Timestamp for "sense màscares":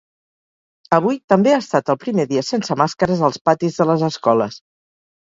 2.49-3.25